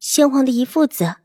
[0.00, 1.16] 先皇的姨父子，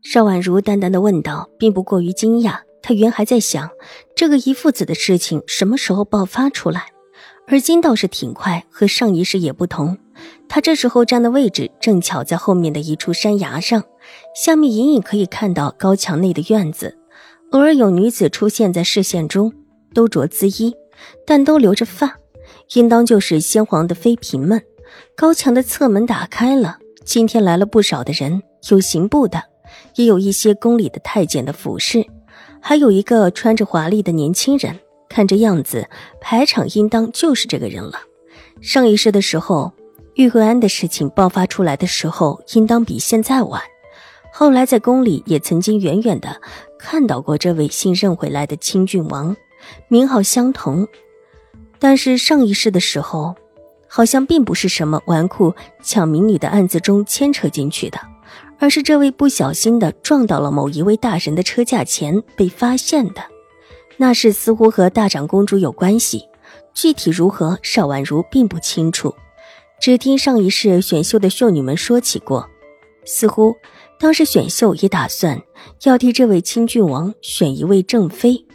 [0.00, 2.60] 邵婉如淡淡的问道，并不过于惊讶。
[2.80, 3.68] 她原还在想，
[4.14, 6.92] 这个姨父子的事情什么时候爆发出来，
[7.48, 8.64] 而今倒是挺快。
[8.70, 9.98] 和上一世也不同，
[10.48, 13.82] 他这时候站的位置正巧在后面的一处山崖上，
[14.36, 16.96] 下面隐隐可以看到高墙内的院子，
[17.50, 19.52] 偶尔有女子出现在视线中，
[19.92, 20.72] 都着紫衣，
[21.26, 22.16] 但都留着发，
[22.74, 24.62] 应当就是先皇的妃嫔们。
[25.16, 26.78] 高墙的侧门打开了。
[27.04, 29.42] 今天来了不少的人，有刑部的，
[29.96, 32.06] 也有一些宫里的太监的服侍，
[32.60, 34.78] 还有一个穿着华丽的年轻人。
[35.08, 35.88] 看这样子，
[36.20, 38.00] 排场应当就是这个人了。
[38.60, 39.72] 上一世的时候，
[40.14, 43.60] 玉慧安的事情爆发出来的时候，应当比现在晚。
[44.32, 46.40] 后来在宫里也曾经远远的
[46.78, 49.36] 看到过这位新认回来的清郡王，
[49.88, 50.88] 名号相同，
[51.78, 53.34] 但是上一世的时候。
[53.94, 58.00] 好像并不是什么纨绔抢民女的案子中牵扯进去的，
[58.58, 63.22] 而是这位不小心的撞到了某一位大人的车架前被发现的。
[63.98, 66.24] 那事似乎和大长公主有关系，
[66.72, 69.14] 具体如何，邵婉如并不清楚。
[69.78, 72.48] 只听上一世选秀的秀女们说起过，
[73.04, 73.54] 似乎
[74.00, 75.38] 当时选秀也打算
[75.82, 78.46] 要替这位清郡王选一位正妃，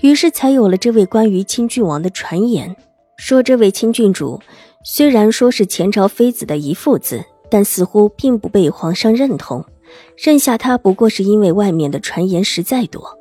[0.00, 2.74] 于是才有了这位关于清郡王的传言，
[3.18, 4.40] 说这位清郡主。
[4.88, 9.64] 虽然说是前朝妃子的遗父子，但似乎并不被皇上认同，
[10.16, 13.18] 认下他不过是因为外面的传言实在多，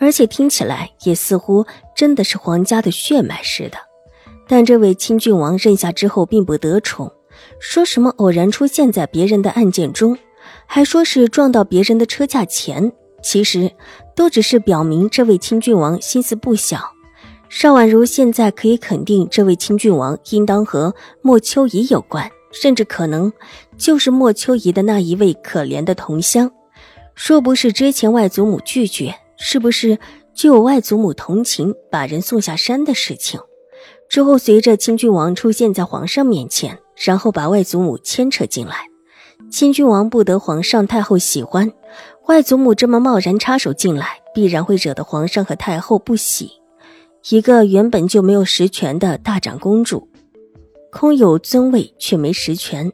[0.00, 3.78] 而且听起来也似乎真的是皇家的血脉似的。
[4.48, 7.12] 但这位清郡王认下之后并不得宠，
[7.60, 10.18] 说什么偶然出现在别人的案件中，
[10.66, 12.90] 还说是撞到别人的车架前，
[13.22, 13.70] 其实
[14.16, 16.93] 都只是表明这位清郡王心思不小。
[17.56, 20.92] 邵婉如现在可以肯定，这位清郡王应当和
[21.22, 23.32] 莫秋怡有关，甚至可能
[23.78, 26.50] 就是莫秋怡的那一位可怜的同乡。
[27.14, 29.96] 若不是之前外祖母拒绝，是不是
[30.34, 33.38] 就有外祖母同情把人送下山的事情？
[34.08, 38.88] 之后随着清郡王出现在皇上面前，然后把外祖母牵扯进来，
[39.48, 41.72] 清郡王不得皇上太后喜欢，
[42.26, 46.50] 外祖母这么贸然插手进来，必然会惹得皇上和太后不喜。
[47.30, 50.06] 一个原本就没有实权的大长公主，
[50.90, 52.92] 空有尊位却没实权，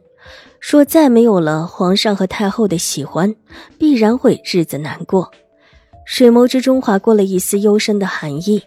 [0.61, 3.35] 说再没有了皇上和太后的喜欢，
[3.77, 5.29] 必然会日子难过。
[6.05, 8.63] 水眸之中划过了一丝幽深的寒意。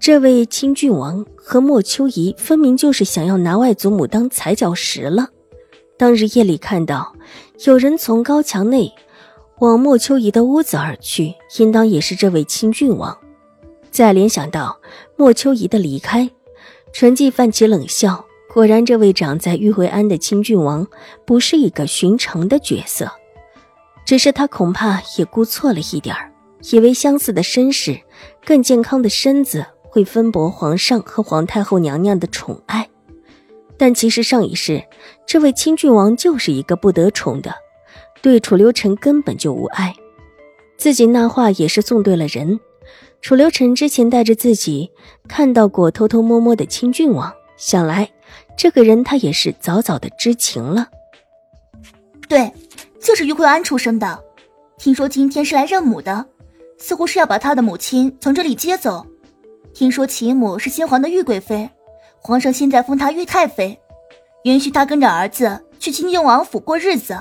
[0.00, 5.28] 这位清郡王和莫秋怡分明就是想要拿外祖母当踩脚石了。
[5.96, 7.14] 当日夜里看到
[7.66, 8.92] 有人从高墙内
[9.60, 13.16] 往莫秋怡的屋子而去，应当也是这位清郡王。
[13.90, 14.78] 再联想到
[15.16, 16.30] 莫秋怡的离开，
[16.92, 18.24] 唇际泛起冷笑。
[18.52, 20.86] 果然，这位长在玉惠安的清郡王
[21.26, 23.10] 不是一个寻常的角色，
[24.06, 26.32] 只是他恐怕也估错了一点儿，
[26.70, 28.00] 以为相似的身世、
[28.44, 32.88] 更健康的身子会分薄皇上和皇太后娘娘的宠爱。
[33.76, 34.82] 但其实上一世，
[35.26, 37.54] 这位清郡王就是一个不得宠的，
[38.22, 39.94] 对楚留臣根本就无爱。
[40.78, 42.58] 自己那话也是送对了人。
[43.20, 44.90] 楚留臣之前带着自己
[45.28, 48.08] 看到过偷偷摸摸的清郡王，想来
[48.56, 50.88] 这个人他也是早早的知情了。
[52.28, 52.52] 对，
[53.00, 54.24] 就是玉慧安出生的。
[54.78, 56.24] 听说今天是来认母的，
[56.78, 59.04] 似乎是要把他的母亲从这里接走。
[59.74, 61.68] 听说其母是先皇的玉贵妃，
[62.20, 63.78] 皇上现在封她玉太妃，
[64.44, 67.18] 允许她跟着儿子去清郡王府过日子。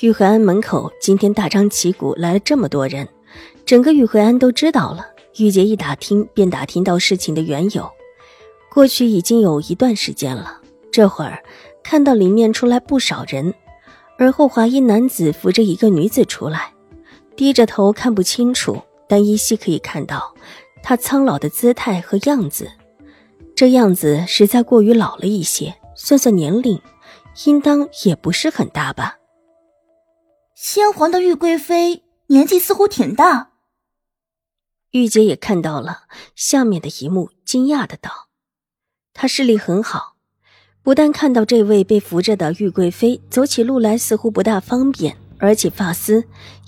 [0.00, 3.08] 玉慧安门口今天大张旗鼓来了这么多人。
[3.64, 5.06] 整个玉惠安都知道了，
[5.38, 7.90] 玉洁一打听便打听到事情的缘由。
[8.72, 11.42] 过去已经有一段时间了，这会儿
[11.82, 13.54] 看到里面出来不少人，
[14.18, 16.72] 而后华衣男子扶着一个女子出来，
[17.36, 20.34] 低着头看不清楚，但依稀可以看到
[20.82, 22.70] 他苍老的姿态和样子。
[23.54, 26.80] 这样子实在过于老了一些，算算年龄，
[27.44, 29.18] 应当也不是很大吧。
[30.54, 32.02] 先皇的玉贵妃
[32.32, 33.50] 年纪似乎挺大。
[34.92, 38.28] 玉姐也看到了下面的一幕，惊讶的道
[39.12, 40.16] ：“她视力很好，
[40.82, 46.24] 不但看到这位被扶着的玉贵妃走起路来似乎不大方便，而且发丝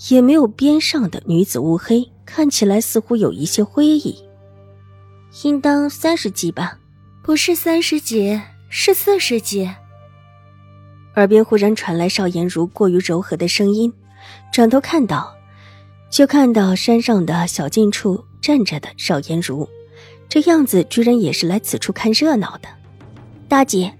[0.09, 4.23] 也没有边上的女子乌黑，看起来似乎有一些灰意。
[5.43, 6.77] 应当三十几吧？
[7.23, 8.39] 不是三十几，
[8.69, 9.67] 是四十几。
[11.15, 13.91] 耳边忽然传来邵颜如过于柔和的声音，
[14.53, 15.34] 转头看到，
[16.15, 19.67] 就看到山上的小径处站着的邵颜如，
[20.29, 22.69] 这样子居然也是来此处看热闹的。
[23.49, 23.93] 大姐。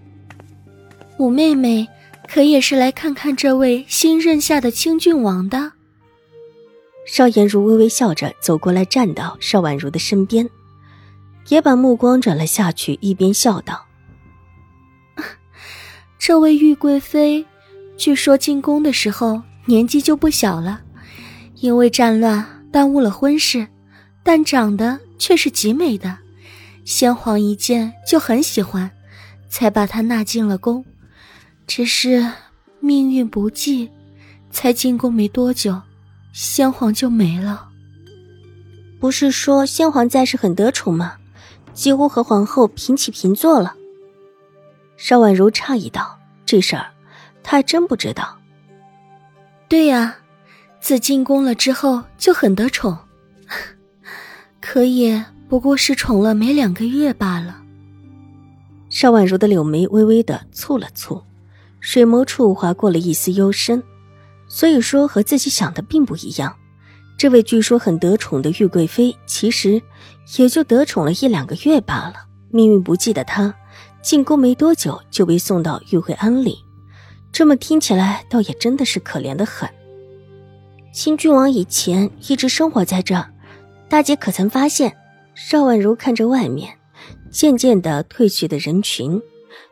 [1.18, 1.86] 五妹妹
[2.30, 5.74] 可也是来看看这位新任下的清郡王的。
[7.06, 10.50] 邵颜如微微笑着走过来，站到邵婉如的身边，
[11.50, 13.86] 也把目光转了下去，一边笑道
[16.18, 17.46] ：“这位玉贵妃，
[17.98, 20.82] 据说进宫的时候年纪就不小了，
[21.66, 23.68] 因为战乱耽误了婚事，
[24.22, 26.20] 但长得却是极美的，
[26.84, 28.92] 先皇一见就很喜欢，
[29.50, 30.86] 才把她纳进了宫。”
[31.66, 32.32] 只是
[32.80, 33.90] 命运不济，
[34.52, 35.82] 才进宫没多久，
[36.34, 37.68] 先皇就没了。
[39.00, 41.18] 不是说先皇在世很得宠吗？
[41.74, 43.74] 几乎和皇后平起平坐了。
[44.98, 46.86] 邵婉如诧异道：“这事儿，
[47.42, 48.38] 她还真不知道。”
[49.68, 50.16] 对呀，
[50.86, 52.96] 自进宫了之后就很得宠，
[54.62, 57.60] 可也不过是宠了没两个月罢了。
[58.92, 61.24] 邵婉如的柳眉微微的蹙了蹙。
[61.80, 63.82] 水眸处划过了一丝幽深，
[64.48, 66.56] 所以说和自己想的并不一样。
[67.18, 69.82] 这位据说很得宠的玉贵妃，其实
[70.38, 72.28] 也就得宠了一两个月罢了。
[72.52, 73.52] 命运不济的她，
[74.04, 76.60] 进宫没多久就被送到玉会庵里。
[77.32, 79.68] 这么听起来，倒也真的是可怜的很。
[80.96, 83.30] 新郡王以前一直生活在这儿，
[83.90, 84.96] 大姐可曾发现？
[85.34, 86.74] 邵婉如看着外面
[87.30, 89.22] 渐渐的退去的人群，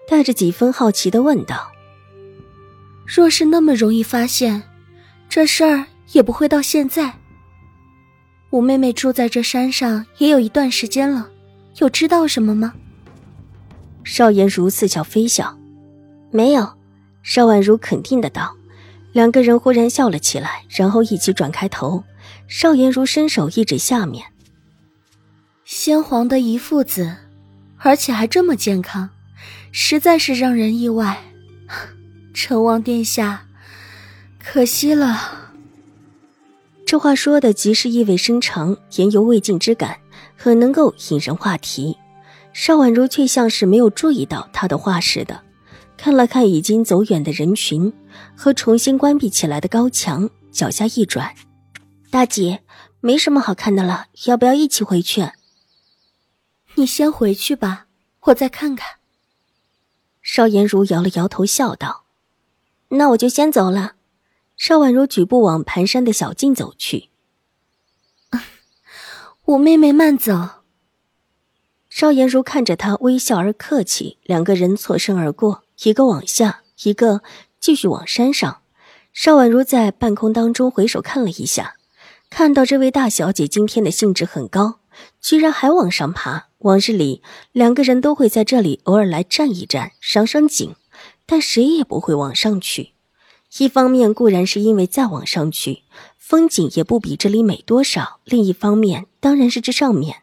[0.05, 1.71] 带着几分好奇的问道。
[3.07, 4.63] 若是那么容易发现，
[5.29, 7.13] 这事儿也不会到现在。
[8.49, 11.29] 五妹妹住在这山上也有一段时间了，
[11.77, 12.73] 有知道什么吗？
[14.03, 15.57] 邵颜如似笑非笑，
[16.31, 16.69] 没有。
[17.21, 18.53] 邵婉如肯定的道。
[19.13, 22.03] 两个人忽然笑了起来，然后一起转开头。
[22.47, 24.25] 邵颜如伸手一指下面，
[25.63, 27.15] 先皇的遗腹子，
[27.77, 29.09] 而且还这么健康，
[29.71, 31.23] 实在是让人意外。
[32.33, 33.45] 成王殿下，
[34.43, 35.51] 可惜了。
[36.85, 39.97] 这话说的极是意味深长，言犹未尽之感，
[40.35, 41.97] 很能够引人话题。
[42.51, 45.41] 邵婉如却像是没有注意到他的话似的，
[45.97, 47.93] 看了看已经走远的人群
[48.35, 51.33] 和重新关闭起来的高墙，脚下一转
[52.11, 52.63] ：“大姐，
[52.99, 55.31] 没什么好看的了，要不要一起回去
[56.75, 57.87] ？”“你先回去吧，
[58.21, 58.97] 我再看看。”
[60.21, 62.05] 邵颜如摇了摇头，笑道。
[62.89, 63.95] 那我就先走了。
[64.55, 67.09] 邵婉如举步往盘山的小径走去。
[69.45, 70.62] 我妹妹慢走。
[71.95, 77.21] 邵颜如看着他微笑而客气，两个人错身而过，一个往下，一个
[77.59, 78.61] 继续往山上。
[79.13, 81.75] 邵婉如在半空当中回首看了一下，
[82.31, 84.79] 看到这位大小姐今天的兴致很高，
[85.21, 86.47] 居然还往上爬。
[86.61, 90.75] 往日里两个人都会在这里偶尔来站一站，赏赏景。
[91.27, 92.93] 但谁也不会往上去，
[93.59, 95.83] 一方面固然是因为再往上去，
[96.17, 100.22] 风景也不比这里美多少；另一方面，当然是这上面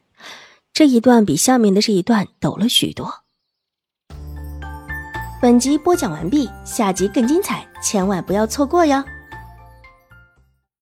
[0.72, 3.12] 这一段比下面的这一段抖了许多。
[5.42, 9.02] 本集播讲完毕，下集更精彩，千万不要错过哟！